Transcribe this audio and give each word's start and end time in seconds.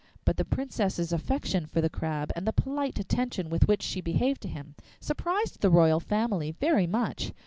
But 0.25 0.37
the 0.37 0.45
Princess's 0.45 1.13
affection 1.13 1.67
for 1.67 1.79
the 1.79 1.87
Crab, 1.87 2.31
and 2.35 2.47
the 2.47 2.53
polite 2.53 2.99
attention 2.99 3.51
with 3.51 3.67
which 3.67 3.83
she 3.83 4.01
behaved 4.01 4.41
to 4.41 4.47
him, 4.47 4.73
surprised 4.99 5.59
the 5.61 5.69
royal 5.69 5.99
family 5.99 6.53
very 6.53 6.87
much. 6.87 7.31